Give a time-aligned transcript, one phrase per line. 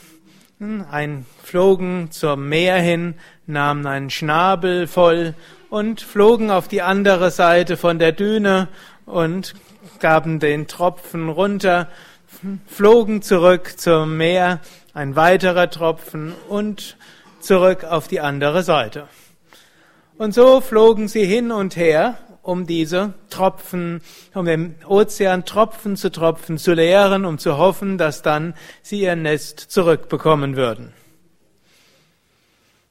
[0.60, 5.36] ein, flogen zum Meer hin, nahmen einen Schnabel voll
[5.70, 8.68] und flogen auf die andere Seite von der Düne
[9.06, 9.54] und
[10.00, 11.90] gaben den Tropfen runter,
[12.66, 14.62] flogen zurück zum Meer,
[14.94, 16.98] ein weiterer Tropfen und
[17.40, 19.08] zurück auf die andere Seite.
[20.18, 22.18] Und so flogen sie hin und her
[22.48, 24.02] um diese Tropfen,
[24.34, 29.18] um den Ozean Tropfen zu Tropfen zu leeren, um zu hoffen, dass dann sie ihr
[29.18, 30.94] Nest zurückbekommen würden.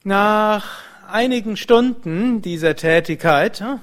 [0.04, 3.76] Nach einigen Stunden dieser Tätigkeit äh,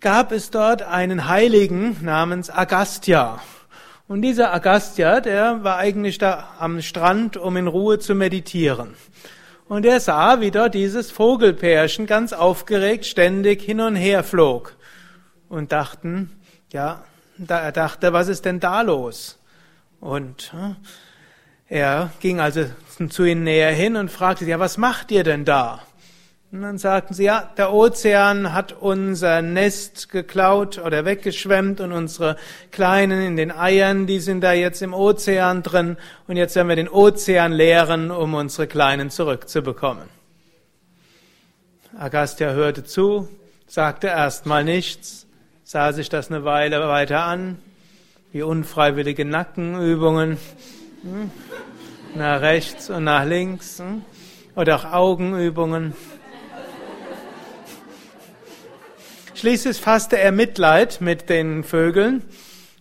[0.00, 3.40] gab es dort einen Heiligen namens Agastya.
[4.08, 8.94] Und dieser Agastya, der war eigentlich da am Strand, um in Ruhe zu meditieren.
[9.68, 14.76] Und er sah, wie dort dieses Vogelpärchen ganz aufgeregt ständig hin und her flog.
[15.48, 16.30] Und dachten,
[16.72, 17.04] ja,
[17.38, 19.38] da er dachte, was ist denn da los?
[20.00, 20.76] Und hm,
[21.68, 22.66] er ging also
[23.08, 25.80] zu ihnen näher hin und fragte, ja, was macht ihr denn da?
[26.54, 32.36] Und dann sagten sie, ja, der Ozean hat unser Nest geklaut oder weggeschwemmt und unsere
[32.70, 35.96] Kleinen in den Eiern, die sind da jetzt im Ozean drin.
[36.28, 40.04] Und jetzt werden wir den Ozean leeren, um unsere Kleinen zurückzubekommen.
[41.98, 43.28] Agastya hörte zu,
[43.66, 45.26] sagte erstmal nichts,
[45.64, 47.58] sah sich das eine Weile weiter an,
[48.30, 50.38] wie unfreiwillige Nackenübungen,
[51.02, 51.32] hm,
[52.14, 54.02] nach rechts und nach links, hm,
[54.54, 55.94] oder auch Augenübungen.
[59.44, 62.22] Schließlich fasste er Mitleid mit den Vögeln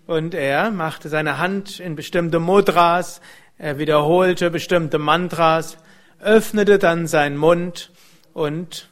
[0.07, 3.19] und er machte seine Hand in bestimmte Mudras,
[3.57, 5.78] er wiederholte bestimmte Mantras,
[6.22, 7.91] öffnete dann seinen Mund
[8.31, 8.88] und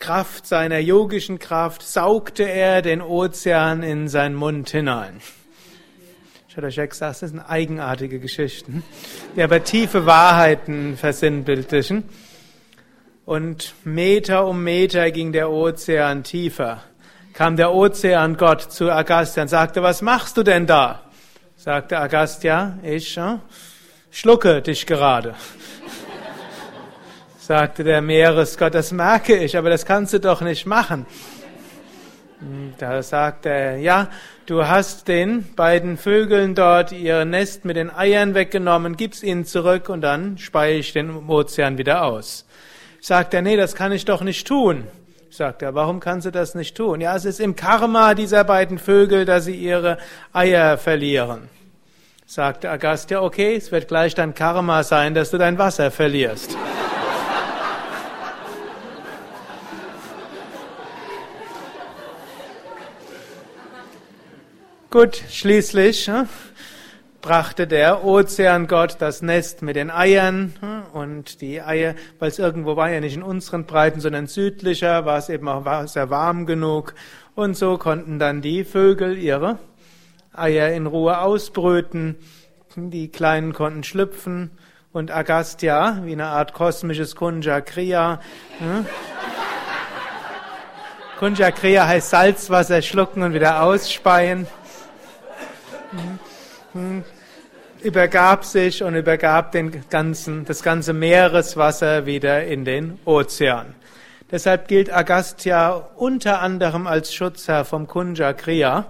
[0.00, 5.20] Kraft seiner yogischen Kraft saugte er den Ozean in seinen Mund hinein.
[6.48, 8.82] Shadashek sagt, das sind eigenartige Geschichten,
[9.36, 12.02] die aber tiefe Wahrheiten versinnbildlichen.
[13.24, 16.82] Und Meter um Meter ging der Ozean tiefer
[17.36, 21.02] kam der Ozeangott zu Agastya und sagte, was machst du denn da?
[21.54, 23.36] Sagte Agastya, ich äh,
[24.10, 25.34] schlucke dich gerade.
[27.38, 31.04] Sagte der Meeresgott, das merke ich, aber das kannst du doch nicht machen.
[32.78, 34.08] Da sagte er, ja,
[34.46, 39.90] du hast den beiden Vögeln dort ihr Nest mit den Eiern weggenommen, gib's ihnen zurück
[39.90, 42.46] und dann speie ich den Ozean wieder aus.
[43.00, 44.86] Sagt er, nee, das kann ich doch nicht tun.
[45.30, 47.00] Sagt er, warum kann sie das nicht tun?
[47.00, 49.98] Ja, es ist im Karma dieser beiden Vögel, dass sie ihre
[50.32, 51.48] Eier verlieren.
[52.26, 56.56] Sagte Agastya, okay, es wird gleich dein Karma sein, dass du dein Wasser verlierst.
[64.90, 66.28] Gut, schließlich hm,
[67.20, 70.75] brachte der Ozeangott das Nest mit den Eiern hm,
[71.06, 75.18] und die Eier, weil es irgendwo war ja nicht in unseren Breiten, sondern südlicher, war
[75.18, 76.94] es eben auch sehr warm genug
[77.34, 79.58] und so konnten dann die Vögel ihre
[80.32, 82.16] Eier in Ruhe ausbrüten,
[82.76, 84.50] die Kleinen konnten schlüpfen
[84.92, 88.20] und Agastya, wie eine Art kosmisches Kunja Kriya.
[88.58, 88.86] Hm?
[91.18, 94.46] Kunja Kriya heißt Salzwasser schlucken und wieder ausspeien.
[96.72, 97.04] Hm?
[97.86, 103.74] Übergab sich und übergab den ganzen, das ganze Meereswasser wieder in den Ozean.
[104.30, 108.86] Deshalb gilt Agastya unter anderem als Schutzherr vom Kunja Kriya.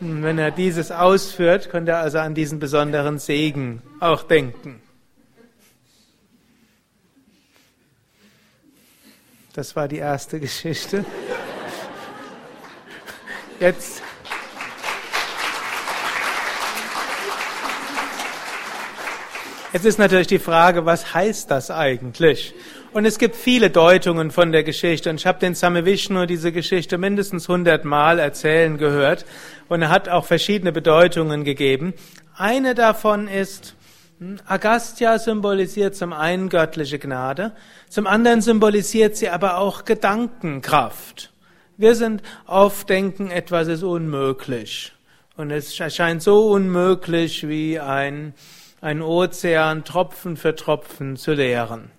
[0.00, 4.80] Wenn er dieses ausführt, könnte er also an diesen besonderen Segen auch denken.
[9.52, 11.04] Das war die erste Geschichte.
[13.60, 14.02] Jetzt.
[19.70, 22.54] Jetzt ist natürlich die Frage, was heißt das eigentlich?
[22.94, 25.10] Und es gibt viele Deutungen von der Geschichte.
[25.10, 29.26] Und ich habe den Same Vishnu diese Geschichte mindestens hundertmal erzählen gehört.
[29.68, 31.92] Und er hat auch verschiedene Bedeutungen gegeben.
[32.34, 33.74] Eine davon ist,
[34.20, 37.52] hm, Agastya symbolisiert zum einen göttliche Gnade,
[37.90, 41.30] zum anderen symbolisiert sie aber auch Gedankenkraft.
[41.76, 44.94] Wir sind oft denken, etwas ist unmöglich.
[45.36, 48.32] Und es erscheint so unmöglich wie ein,
[48.80, 51.90] ein Ozean Tropfen für Tropfen zu leeren.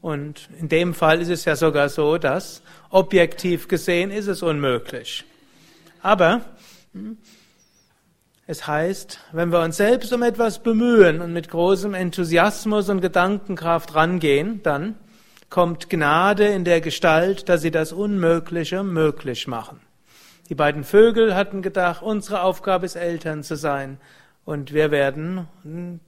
[0.00, 5.24] Und in dem Fall ist es ja sogar so, dass objektiv gesehen ist es unmöglich.
[6.02, 6.42] Aber
[6.92, 7.18] hm,
[8.46, 13.94] es heißt, wenn wir uns selbst um etwas bemühen und mit großem Enthusiasmus und Gedankenkraft
[13.94, 14.96] rangehen, dann
[15.50, 19.80] kommt Gnade in der Gestalt, dass sie das Unmögliche möglich machen.
[20.48, 23.98] Die beiden Vögel hatten gedacht, unsere Aufgabe ist Eltern zu sein
[24.44, 25.48] und wir werden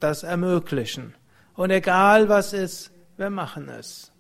[0.01, 1.15] das ermöglichen.
[1.55, 4.13] Und egal was ist, wir machen es.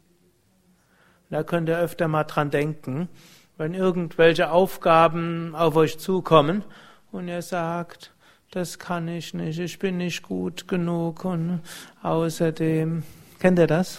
[1.30, 3.08] Da könnt ihr öfter mal dran denken,
[3.56, 6.62] wenn irgendwelche Aufgaben auf euch zukommen
[7.10, 8.12] und ihr sagt,
[8.50, 11.60] das kann ich nicht, ich bin nicht gut genug und
[12.02, 13.02] außerdem,
[13.38, 13.98] kennt ihr das?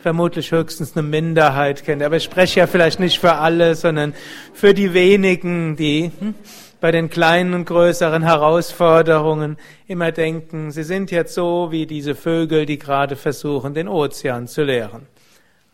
[0.00, 4.14] Vermutlich höchstens eine Minderheit kennt, aber ich spreche ja vielleicht nicht für alle, sondern
[4.54, 6.34] für die wenigen, die hm,
[6.82, 9.56] bei den kleinen und größeren Herausforderungen
[9.86, 14.64] immer denken, sie sind jetzt so wie diese Vögel, die gerade versuchen, den Ozean zu
[14.64, 15.06] leeren.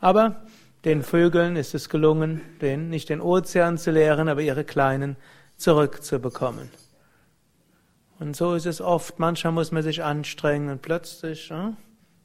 [0.01, 0.43] Aber
[0.85, 5.17] den Vögeln ist es gelungen, den, nicht den Ozean zu leeren, aber ihre Kleinen
[5.57, 6.69] zurückzubekommen.
[8.19, 9.19] Und so ist es oft.
[9.19, 11.71] Manchmal muss man sich anstrengen und plötzlich äh,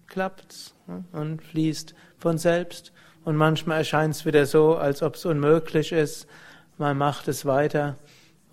[0.08, 2.92] klappt's äh, und fließt von selbst.
[3.24, 6.28] Und manchmal erscheint es wieder so, als ob es unmöglich ist.
[6.78, 7.96] Man macht es weiter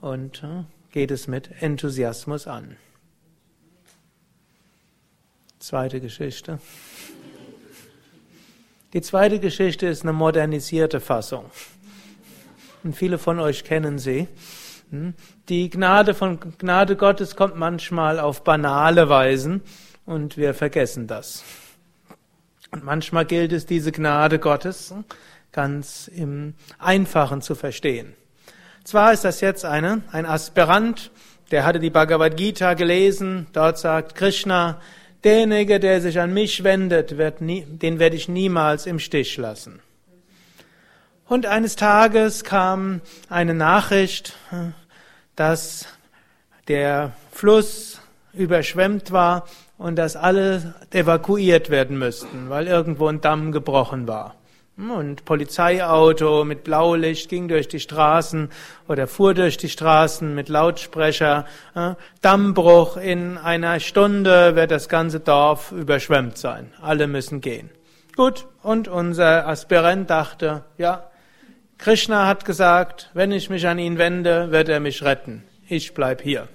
[0.01, 2.77] und äh, geht es mit Enthusiasmus an.
[5.59, 6.59] Zweite Geschichte.
[8.93, 11.51] Die zweite Geschichte ist eine modernisierte Fassung.
[12.83, 14.27] Und viele von euch kennen sie.
[14.91, 15.15] Hm?
[15.49, 19.63] Die Gnade von Gnade Gottes kommt manchmal auf banale Weisen
[20.07, 21.45] und wir vergessen das.
[22.73, 24.95] Und manchmal gilt es, diese Gnade Gottes
[25.53, 28.15] ganz im Einfachen zu verstehen.
[28.85, 31.11] Zwar ist das jetzt eine, ein Aspirant,
[31.51, 34.81] der hatte die Bhagavad Gita gelesen, dort sagt Krishna,
[35.25, 39.81] derjenige, der sich an mich wendet, wird nie, den werde ich niemals im Stich lassen.
[41.27, 44.35] Und eines Tages kam eine Nachricht,
[45.37, 45.87] dass
[46.67, 48.01] der Fluss
[48.33, 49.47] überschwemmt war
[49.79, 54.35] und dass alle evakuiert werden müssten, weil irgendwo ein Damm gebrochen war.
[54.89, 58.49] Und Polizeiauto mit Blaulicht ging durch die Straßen
[58.89, 61.45] oder fuhr durch die Straßen mit Lautsprecher.
[62.23, 66.73] Dammbruch in einer Stunde wird das ganze Dorf überschwemmt sein.
[66.81, 67.69] Alle müssen gehen.
[68.17, 71.11] Gut, und unser Aspirant dachte, ja,
[71.77, 75.45] Krishna hat gesagt, wenn ich mich an ihn wende, wird er mich retten.
[75.69, 76.49] Ich bleib hier.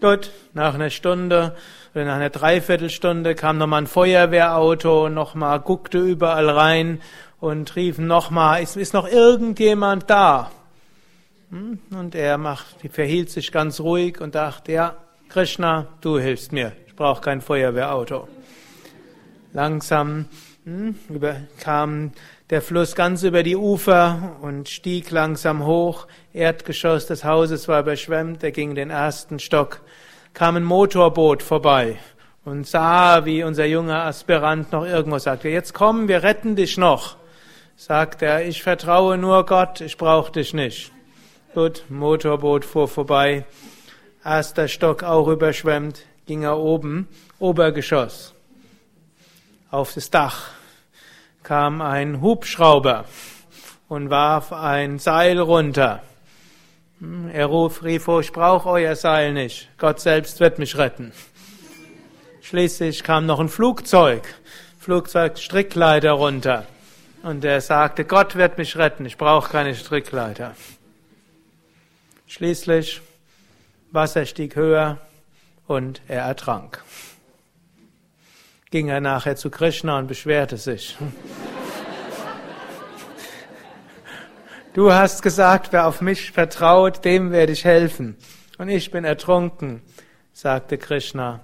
[0.00, 1.56] Gut, nach einer Stunde
[1.94, 7.00] oder nach einer Dreiviertelstunde kam nochmal ein Feuerwehrauto, nochmal guckte überall rein
[7.40, 10.50] und rief nochmal, ist, ist noch irgendjemand da?
[11.50, 11.78] Hm?
[11.96, 14.96] Und er macht, verhielt sich ganz ruhig und dachte, ja,
[15.28, 18.26] Krishna, du hilfst mir, ich brauche kein Feuerwehrauto.
[19.52, 20.26] Langsam
[20.64, 20.96] hm,
[21.60, 22.10] kam
[22.50, 26.08] der Fluss ganz über die Ufer und stieg langsam hoch.
[26.32, 29.80] Erdgeschoss des Hauses war überschwemmt, er ging in den ersten Stock
[30.34, 31.96] kam ein Motorboot vorbei
[32.44, 37.16] und sah, wie unser junger Aspirant noch irgendwo sagte, jetzt komm, wir retten dich noch.
[37.76, 40.92] Sagt er, ich vertraue nur Gott, ich brauche dich nicht.
[41.54, 43.44] Gut, Motorboot fuhr vorbei,
[44.24, 48.34] erster Stock auch überschwemmt, ging er oben, Obergeschoss.
[49.70, 50.50] Auf das Dach
[51.44, 53.04] kam ein Hubschrauber
[53.88, 56.02] und warf ein Seil runter.
[57.00, 59.68] Hm, er rief, rief, ich brauche euer Seil nicht.
[59.78, 61.12] Gott selbst wird mich retten.
[62.42, 64.22] Schließlich kam noch ein Flugzeug,
[64.78, 66.66] Flugzeug Strickleiter runter.
[67.22, 70.54] Und er sagte, Gott wird mich retten, ich brauche keine Strickleiter.
[72.26, 73.00] Schließlich,
[73.92, 74.98] Wasser stieg höher
[75.66, 76.82] und er ertrank.
[78.70, 80.96] Ging er nachher zu Krishna und beschwerte sich.
[84.74, 88.16] Du hast gesagt, wer auf mich vertraut, dem werde ich helfen.
[88.58, 89.82] Und ich bin ertrunken,
[90.32, 91.38] sagte Krishna.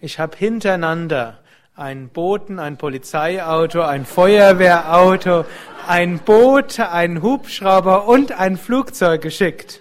[0.00, 1.40] Ich habe hintereinander
[1.76, 5.44] ein Boten, ein Polizeiauto, ein Feuerwehrauto,
[5.86, 9.80] ein Boot, ein Hubschrauber und ein Flugzeug geschickt.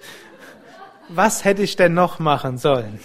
[1.07, 2.99] Was hätte ich denn noch machen sollen?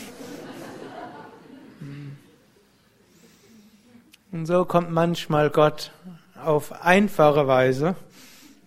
[4.32, 5.92] Und so kommt manchmal Gott
[6.44, 7.94] auf einfache Weise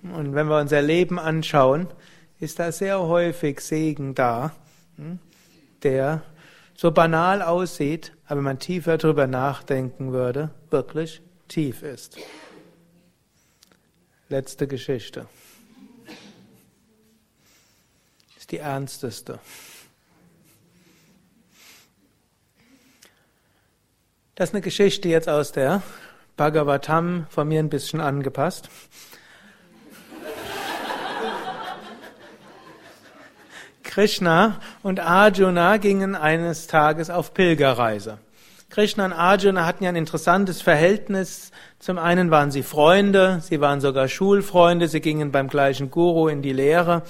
[0.04, 1.88] und wenn wir unser Leben anschauen,
[2.39, 4.56] ist da sehr häufig Segen da,
[4.96, 5.20] hm,
[5.84, 6.24] der
[6.75, 12.18] so banal aussieht, aber wenn man tiefer drüber nachdenken würde, wirklich tief ist.
[14.30, 15.27] Letzte Geschichte.
[18.38, 19.39] Ist die ernsteste.
[24.36, 25.82] Das ist eine Geschichte jetzt aus der
[26.36, 28.70] Bhagavatam, von mir ein bisschen angepasst.
[33.98, 38.20] Krishna und Arjuna gingen eines Tages auf Pilgerreise.
[38.70, 41.51] Krishna und Arjuna hatten ja ein interessantes Verhältnis.
[41.80, 46.44] Zum einen waren sie Freunde, sie waren sogar Schulfreunde, sie gingen beim gleichen Guru in
[46.44, 47.01] die Lehre.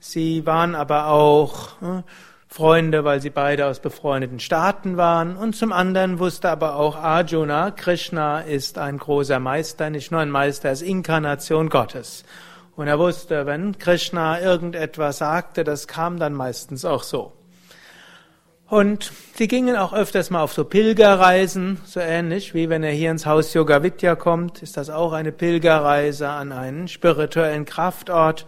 [0.00, 2.02] Sie waren aber auch äh,
[2.48, 5.36] Freunde, weil sie beide aus befreundeten Staaten waren.
[5.36, 10.30] Und zum anderen wusste aber auch Arjuna, Krishna ist ein großer Meister, nicht nur ein
[10.30, 12.24] Meister, er ist Inkarnation Gottes.
[12.74, 17.32] Und er wusste, wenn Krishna irgendetwas sagte, das kam dann meistens auch so.
[18.72, 23.10] Und sie gingen auch öfters mal auf so Pilgerreisen, so ähnlich wie wenn er hier
[23.10, 28.46] ins Haus Yoga Vidya kommt, ist das auch eine Pilgerreise an einen spirituellen Kraftort.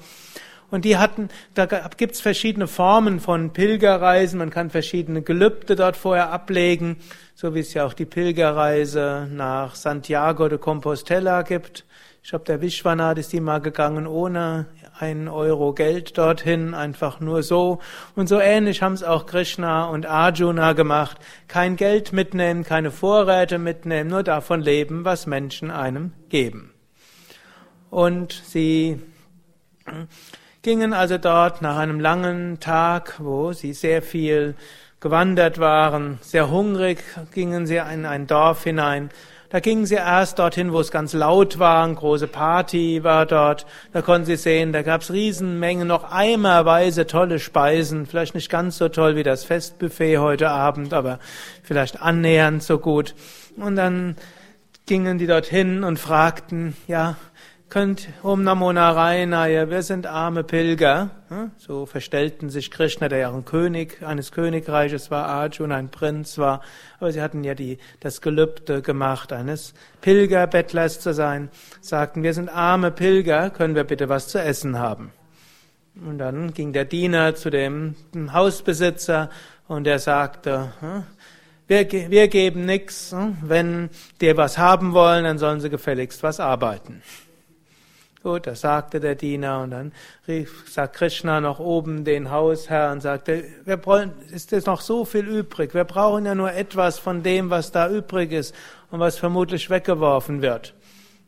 [0.75, 4.41] Und die hatten, da gibt's verschiedene Formen von Pilgerreisen.
[4.41, 6.97] Man kann verschiedene Gelübde dort vorher ablegen,
[7.37, 11.85] so wie es ja auch die Pilgerreise nach Santiago de Compostela gibt.
[12.25, 14.67] Ich glaube, der Vishwanath ist die mal gegangen ohne
[14.99, 17.79] einen Euro Geld dorthin, einfach nur so.
[18.17, 21.19] Und so ähnlich haben es auch Krishna und Arjuna gemacht.
[21.47, 26.75] Kein Geld mitnehmen, keine Vorräte mitnehmen, nur davon leben, was Menschen einem geben.
[27.91, 28.99] Und sie
[30.65, 34.57] gingen also dort nach einem langen Tag, wo sie sehr viel
[34.99, 39.11] gewandert waren, sehr hungrig, gingen sie in ein Dorf hinein
[39.55, 43.67] da gingen sie erst dorthin, wo es ganz laut war, eine große Party war dort.
[43.93, 48.07] Da konnten sie sehen, da gab es Riesenmengen, noch eimerweise tolle Speisen.
[48.07, 51.21] Vielleicht nicht ganz so toll wie das Festbuffet heute Abend, aber
[51.63, 53.15] vielleicht annähernd so gut.
[53.57, 54.17] Und dann
[54.87, 57.15] gingen die dorthin und fragten, ja,
[57.69, 61.11] könnt Om Namo Narayana, wir sind arme Pilger.
[61.57, 66.61] So verstellten sich Krishna, der ja ein König eines Königreiches war, Arjuna ein Prinz war,
[67.01, 72.49] aber sie hatten ja die, das Gelübde gemacht, eines Pilgerbettlers zu sein, sagten, wir sind
[72.49, 75.13] arme Pilger, können wir bitte was zu essen haben?
[75.95, 77.95] Und dann ging der Diener zu dem
[78.33, 79.31] Hausbesitzer
[79.69, 80.73] und er sagte,
[81.67, 83.91] wir, wir geben nichts, wenn
[84.21, 87.03] die was haben wollen, dann sollen sie gefälligst was arbeiten.
[88.25, 89.93] Gut, das sagte der Diener und dann
[90.27, 95.05] rief, sagt Krishna noch oben den Hausherr und sagte, wir brauchen, ist jetzt noch so
[95.05, 95.75] viel übrig.
[95.75, 98.55] Wir brauchen ja nur etwas von dem, was da übrig ist
[98.91, 100.73] und was vermutlich weggeworfen wird.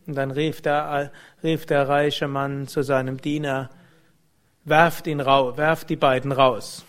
[0.07, 1.13] Und dann rief der,
[1.43, 3.69] rief der reiche Mann zu seinem Diener,
[4.65, 6.87] werft ihn raus, werft die beiden raus.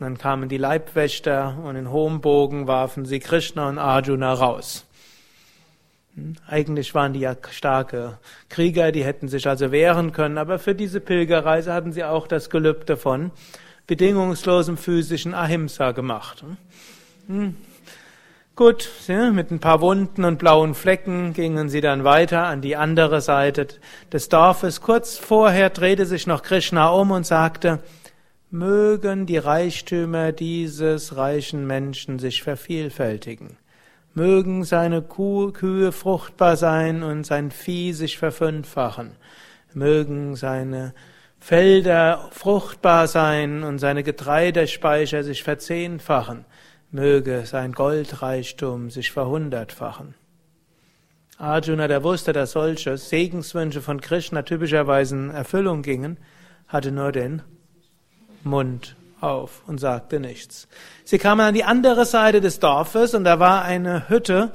[0.00, 4.85] Und dann kamen die Leibwächter und in hohem Bogen warfen sie Krishna und Arjuna raus.
[6.48, 8.18] Eigentlich waren die ja starke
[8.48, 12.48] Krieger, die hätten sich also wehren können, aber für diese Pilgerreise hatten sie auch das
[12.48, 13.32] Gelübde von
[13.86, 16.42] bedingungslosem physischen Ahimsa gemacht.
[17.26, 17.56] Hm.
[18.54, 23.20] Gut, mit ein paar Wunden und blauen Flecken gingen sie dann weiter an die andere
[23.20, 23.66] Seite
[24.10, 24.80] des Dorfes.
[24.80, 27.80] Kurz vorher drehte sich noch Krishna um und sagte,
[28.50, 33.58] mögen die Reichtümer dieses reichen Menschen sich vervielfältigen.
[34.16, 39.12] Mögen seine Kuh, Kühe fruchtbar sein und sein Vieh sich verfünffachen.
[39.74, 40.94] Mögen seine
[41.38, 46.46] Felder fruchtbar sein und seine Getreidespeicher sich verzehnfachen.
[46.90, 50.14] Möge sein Goldreichtum sich verhundertfachen.
[51.36, 56.16] Arjuna, der wusste, dass solche Segenswünsche von Krishna typischerweise in Erfüllung gingen,
[56.68, 57.42] hatte nur den
[58.44, 60.68] Mund auf und sagte nichts.
[61.04, 64.52] Sie kamen an die andere Seite des Dorfes und da war eine Hütte,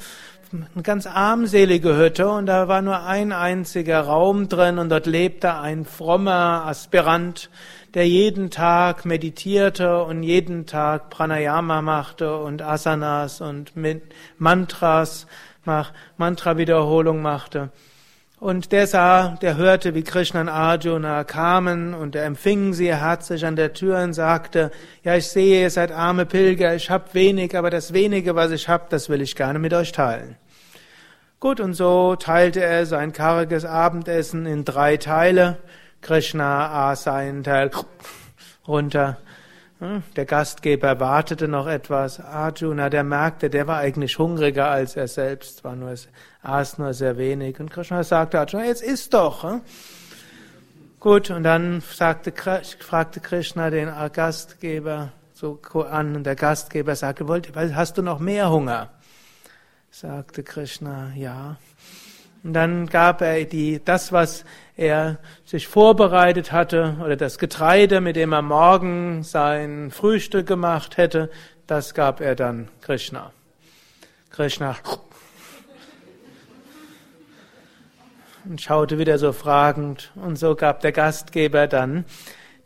[0.51, 5.55] eine ganz armselige Hütte und da war nur ein einziger Raum drin und dort lebte
[5.55, 7.49] ein frommer Aspirant,
[7.93, 13.73] der jeden Tag meditierte und jeden Tag Pranayama machte und Asanas und
[14.37, 15.27] Mantras,
[16.17, 17.69] Mantra-Wiederholung machte.
[18.41, 23.45] Und der sah, der hörte, wie Krishna und Arjuna kamen und er empfing sie herzlich
[23.45, 24.71] an der Tür und sagte,
[25.03, 28.67] ja, ich sehe, ihr seid arme Pilger, ich hab wenig, aber das wenige, was ich
[28.67, 30.37] hab, das will ich gerne mit euch teilen.
[31.39, 35.59] Gut, und so teilte er sein karges Abendessen in drei Teile.
[36.01, 37.69] Krishna aß seinen Teil
[38.67, 39.19] runter.
[39.77, 42.19] Hm, der Gastgeber wartete noch etwas.
[42.19, 45.93] Arjuna, der merkte, der war eigentlich hungriger als er selbst, war nur,
[46.43, 47.59] aß nur sehr wenig.
[47.59, 49.43] Und Krishna sagte Arjuna, jetzt isst doch.
[49.43, 49.61] Hm?
[50.99, 52.31] Gut, und dann sagte,
[52.79, 57.25] fragte Krishna den Gastgeber so an, und der Gastgeber sagte,
[57.75, 58.89] hast du noch mehr Hunger?
[59.89, 61.57] Sagte Krishna, ja.
[62.43, 64.45] Und dann gab er die, das, was
[64.77, 71.31] er sich vorbereitet hatte, oder das Getreide, mit dem er morgen sein Frühstück gemacht hätte,
[71.65, 73.31] das gab er dann Krishna.
[74.29, 74.75] Krishna
[78.49, 82.05] und schaute wieder so fragend, und so gab der Gastgeber dann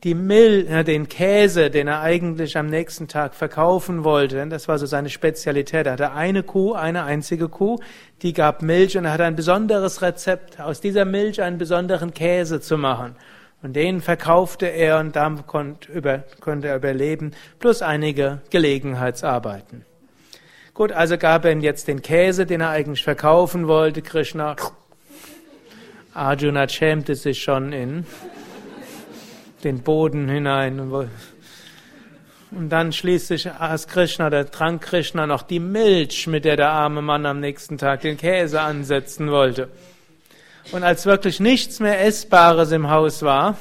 [0.04, 4.78] die Mil äh, den Käse, den er eigentlich am nächsten Tag verkaufen wollte, das war
[4.78, 5.88] so seine Spezialität.
[5.88, 7.80] Er hatte eine Kuh, eine einzige Kuh,
[8.22, 12.62] die gab Milch und er hatte ein besonderes Rezept, aus dieser Milch einen besonderen Käse
[12.62, 13.16] zu machen.
[13.64, 19.86] Und den verkaufte er und damit konnte, über, konnte er überleben, plus einige Gelegenheitsarbeiten.
[20.76, 24.56] Gut, also gab er ihm jetzt den Käse, den er eigentlich verkaufen wollte, Krishna.
[26.16, 28.06] Arjuna schämte sich schon in
[29.66, 30.80] den Boden hinein.
[30.80, 37.02] Und dann schließlich aß Krishna, der trank Krishna noch die Milch, mit der der arme
[37.02, 39.68] Mann am nächsten Tag den Käse ansetzen wollte.
[40.72, 43.58] Und als wirklich nichts mehr Essbares im Haus war,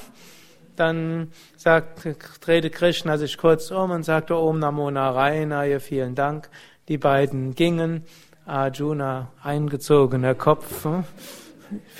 [0.76, 6.48] dann sagte, drehte Krishna sich kurz um und sagte Om Namo Narayana, vielen Dank.
[6.86, 8.04] Die beiden gingen,
[8.46, 10.86] Arjuna eingezogener Kopf,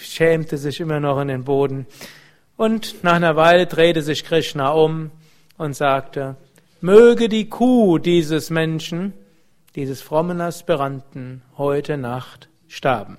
[0.01, 1.87] schämte sich immer noch in den Boden.
[2.57, 5.11] Und nach einer Weile drehte sich Krishna um
[5.57, 6.37] und sagte,
[6.81, 9.13] möge die Kuh dieses Menschen,
[9.75, 13.19] dieses frommen Aspiranten, heute Nacht sterben.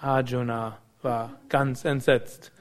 [0.00, 2.52] Arjuna war ganz entsetzt.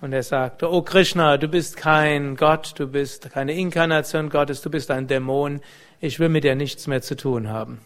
[0.00, 4.70] Und er sagte, oh Krishna, du bist kein Gott, du bist keine Inkarnation Gottes, du
[4.70, 5.60] bist ein Dämon,
[6.00, 7.80] ich will mit dir nichts mehr zu tun haben.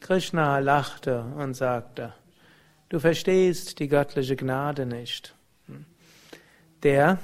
[0.00, 2.12] Krishna lachte und sagte,
[2.88, 5.34] Du verstehst die göttliche Gnade nicht.
[6.84, 7.18] Der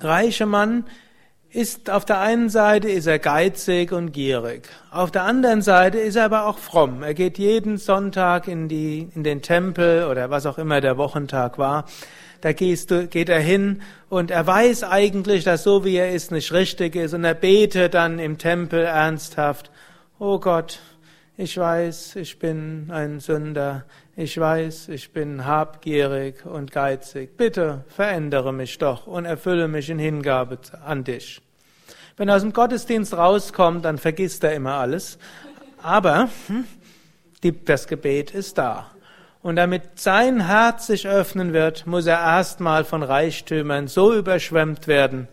[0.00, 0.84] reiche Mann
[1.50, 4.70] ist auf der einen Seite ist er geizig und gierig.
[4.90, 7.02] Auf der anderen Seite ist er aber auch fromm.
[7.02, 11.58] Er geht jeden Sonntag in die, in den Tempel oder was auch immer der Wochentag
[11.58, 11.84] war.
[12.40, 16.32] Da gehst du, geht er hin und er weiß eigentlich, dass so wie er ist
[16.32, 19.70] nicht richtig ist und er betet dann im Tempel ernsthaft.
[20.18, 20.80] Oh Gott,
[21.36, 23.84] ich weiß, ich bin ein Sünder.
[24.16, 27.36] Ich weiß, ich bin habgierig und geizig.
[27.38, 31.40] Bitte verändere mich doch und erfülle mich in Hingabe an dich.
[32.18, 35.18] Wenn er aus dem Gottesdienst rauskommt, dann vergisst er immer alles.
[35.82, 36.64] Aber hm,
[37.42, 38.90] die, das Gebet ist da.
[39.42, 45.28] Und damit sein Herz sich öffnen wird, muss er erstmal von Reichtümern so überschwemmt werden,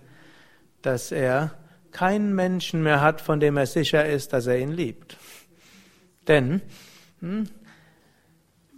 [0.81, 1.51] dass er
[1.91, 5.17] keinen Menschen mehr hat, von dem er sicher ist, dass er ihn liebt.
[6.29, 6.61] Denn
[7.19, 7.49] hm,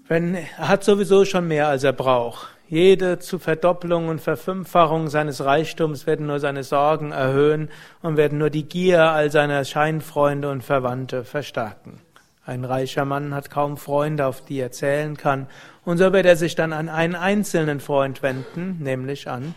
[0.07, 2.49] wenn, er hat sowieso schon mehr, als er braucht.
[2.67, 7.69] Jede zu Verdopplung und Verfünffachung seines Reichtums werden nur seine Sorgen erhöhen
[8.01, 12.01] und werden nur die Gier all seiner Scheinfreunde und Verwandte verstärken.
[12.45, 15.47] Ein reicher Mann hat kaum Freunde, auf die er zählen kann,
[15.85, 19.53] und so wird er sich dann an einen einzelnen Freund wenden, nämlich an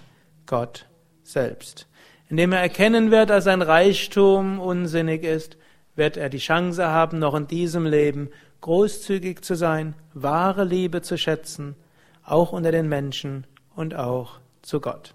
[0.46, 0.87] Gott
[1.22, 1.87] selbst.
[2.28, 5.57] Indem er erkennen wird, dass sein Reichtum unsinnig ist,
[5.96, 8.30] wird er die Chance haben, noch in diesem Leben
[8.61, 11.76] großzügig zu sein, wahre Liebe zu schätzen,
[12.24, 15.14] auch unter den Menschen und auch zu Gott.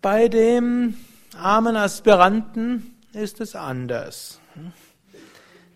[0.00, 0.96] Bei dem
[1.40, 4.40] armen Aspiranten ist es anders.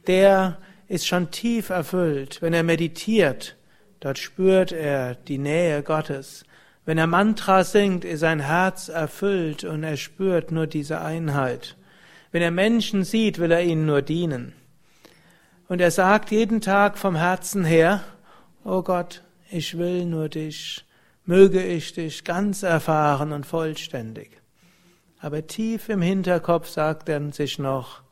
[0.06, 3.56] Der ist schon tief erfüllt, wenn er meditiert,
[4.00, 6.44] dort spürt er die Nähe Gottes.
[6.84, 11.77] Wenn er Mantra singt, ist sein Herz erfüllt und er spürt nur diese Einheit.
[12.30, 14.52] Wenn er Menschen sieht, will er ihnen nur dienen.
[15.68, 18.02] Und er sagt jeden Tag vom Herzen her,
[18.64, 20.84] oh Gott, ich will nur dich,
[21.24, 24.40] möge ich dich ganz erfahren und vollständig.
[25.20, 28.02] Aber tief im Hinterkopf sagt er sich noch,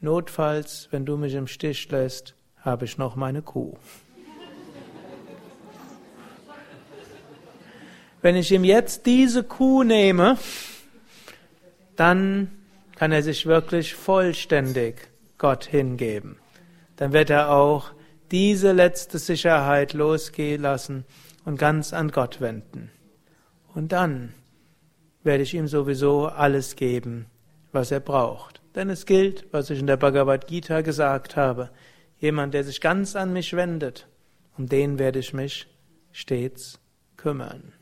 [0.00, 3.76] notfalls, wenn du mich im Stich lässt, habe ich noch meine Kuh.
[8.22, 10.36] Wenn ich ihm jetzt diese Kuh nehme,
[11.96, 12.50] dann
[13.00, 15.08] kann er sich wirklich vollständig
[15.38, 16.36] Gott hingeben.
[16.96, 17.92] Dann wird er auch
[18.30, 21.06] diese letzte Sicherheit losgehen lassen
[21.46, 22.90] und ganz an Gott wenden.
[23.74, 24.34] Und dann
[25.22, 27.24] werde ich ihm sowieso alles geben,
[27.72, 28.60] was er braucht.
[28.74, 31.70] Denn es gilt, was ich in der Bhagavad Gita gesagt habe,
[32.18, 34.08] jemand, der sich ganz an mich wendet,
[34.58, 35.68] um den werde ich mich
[36.12, 36.78] stets
[37.16, 37.72] kümmern.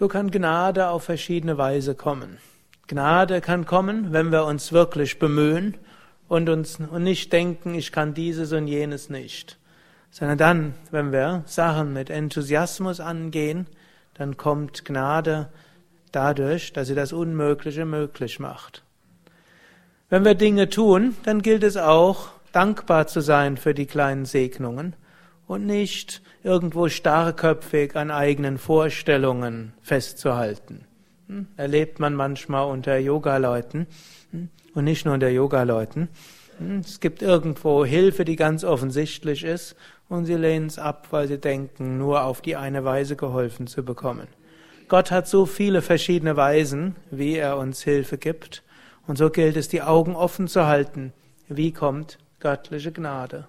[0.00, 2.38] So kann Gnade auf verschiedene Weise kommen.
[2.86, 5.76] Gnade kann kommen, wenn wir uns wirklich bemühen
[6.26, 9.58] und uns und nicht denken, ich kann dieses und jenes nicht,
[10.10, 13.66] sondern dann, wenn wir Sachen mit Enthusiasmus angehen,
[14.14, 15.50] dann kommt Gnade
[16.12, 18.82] dadurch, dass sie das Unmögliche möglich macht.
[20.08, 24.96] Wenn wir Dinge tun, dann gilt es auch, dankbar zu sein für die kleinen Segnungen
[25.50, 30.84] und nicht irgendwo starrköpfig an eigenen Vorstellungen festzuhalten.
[31.26, 31.48] Hm?
[31.56, 33.88] Erlebt man manchmal unter Yoga-Leuten
[34.30, 34.48] hm?
[34.74, 36.08] und nicht nur unter Yoga-Leuten.
[36.58, 36.78] Hm?
[36.78, 39.74] Es gibt irgendwo Hilfe, die ganz offensichtlich ist
[40.08, 43.84] und sie lehnen es ab, weil sie denken, nur auf die eine Weise geholfen zu
[43.84, 44.28] bekommen.
[44.86, 48.62] Gott hat so viele verschiedene Weisen, wie er uns Hilfe gibt
[49.08, 51.12] und so gilt es, die Augen offen zu halten.
[51.48, 53.46] Wie kommt göttliche Gnade?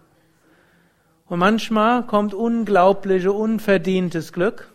[1.31, 4.69] Und manchmal kommt unglaubliche, unverdientes Glück.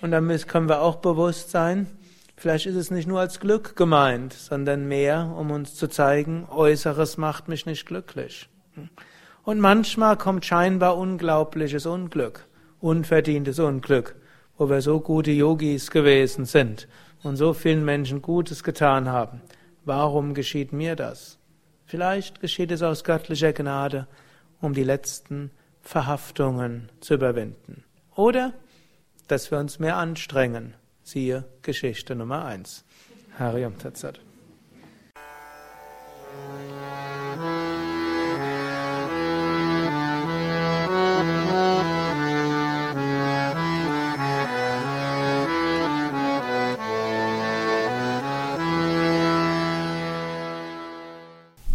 [0.00, 1.86] Und damit können wir auch bewusst sein,
[2.34, 7.18] vielleicht ist es nicht nur als Glück gemeint, sondern mehr, um uns zu zeigen, Äußeres
[7.18, 8.48] macht mich nicht glücklich.
[9.42, 12.46] Und manchmal kommt scheinbar unglaubliches Unglück,
[12.80, 14.16] unverdientes Unglück,
[14.56, 16.88] wo wir so gute Yogis gewesen sind
[17.22, 19.42] und so vielen Menschen Gutes getan haben.
[19.84, 21.36] Warum geschieht mir das?
[21.84, 24.06] Vielleicht geschieht es aus göttlicher Gnade,
[24.62, 25.50] um die letzten
[25.86, 27.84] Verhaftungen zu überwinden.
[28.16, 28.52] Oder
[29.28, 30.74] dass wir uns mehr anstrengen.
[31.02, 32.84] Siehe Geschichte Nummer 1.
[33.38, 34.20] Hariam Tatsat.